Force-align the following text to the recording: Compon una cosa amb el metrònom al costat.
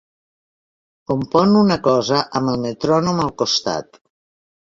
Compon 1.11 1.51
una 1.59 1.77
cosa 1.89 2.23
amb 2.39 2.53
el 2.53 2.59
metrònom 2.65 3.23
al 3.27 3.29
costat. 3.43 4.01